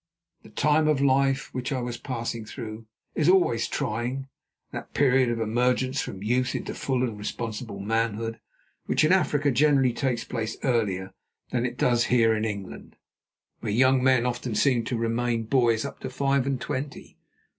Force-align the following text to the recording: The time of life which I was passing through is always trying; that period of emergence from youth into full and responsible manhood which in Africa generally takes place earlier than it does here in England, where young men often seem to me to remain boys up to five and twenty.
The 0.41 0.49
time 0.49 0.87
of 0.87 0.99
life 0.99 1.53
which 1.53 1.71
I 1.71 1.79
was 1.79 1.97
passing 1.99 2.43
through 2.43 2.87
is 3.13 3.29
always 3.29 3.67
trying; 3.67 4.29
that 4.71 4.95
period 4.95 5.29
of 5.29 5.39
emergence 5.39 6.01
from 6.01 6.23
youth 6.23 6.55
into 6.55 6.73
full 6.73 7.03
and 7.03 7.19
responsible 7.19 7.79
manhood 7.79 8.39
which 8.87 9.03
in 9.03 9.11
Africa 9.11 9.51
generally 9.51 9.93
takes 9.93 10.23
place 10.23 10.57
earlier 10.63 11.13
than 11.51 11.67
it 11.67 11.77
does 11.77 12.05
here 12.05 12.33
in 12.35 12.45
England, 12.45 12.95
where 13.59 13.71
young 13.71 14.03
men 14.03 14.25
often 14.25 14.55
seem 14.55 14.83
to 14.85 14.95
me 14.95 14.97
to 14.97 15.03
remain 15.03 15.43
boys 15.43 15.85
up 15.85 15.99
to 15.99 16.09
five 16.09 16.47
and 16.47 16.59
twenty. 16.59 17.19